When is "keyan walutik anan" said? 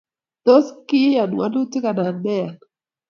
0.89-2.15